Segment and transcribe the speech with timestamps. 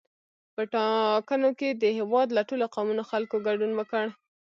[0.55, 4.05] په ټاکنو کې د هېواد له ټولو قومونو خلکو ګډون وکړ.